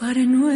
[0.00, 0.50] Padre nuestro,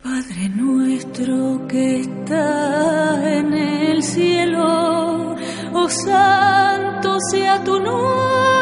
[0.00, 5.34] Padre nuestro que estás en el cielo,
[5.72, 8.57] oh santo sea tu nombre,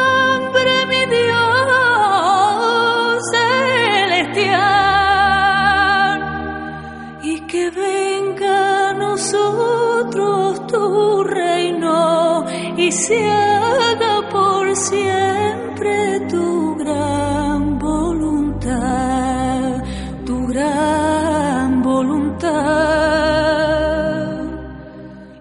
[12.89, 19.83] haga por siempre tu gran voluntad,
[20.25, 22.47] tu gran voluntad.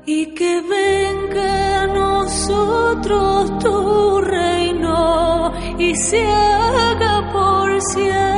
[0.07, 8.36] Y que venga a nosotros tu reino y se haga por siempre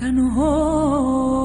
[0.00, 1.39] Danos hoy.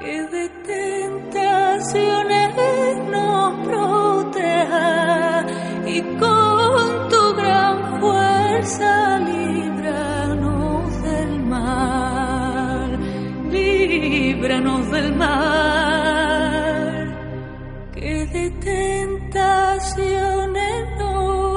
[0.00, 2.50] que de tentaciones
[3.10, 5.46] nos proteja
[5.86, 12.98] y con tu gran fuerza líbranos del mal,
[13.50, 15.67] líbranos del mal,
[18.50, 21.47] tentaciones no.